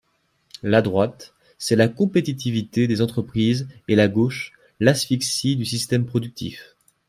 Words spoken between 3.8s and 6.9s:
et la gauche, l’asphyxie du système productif.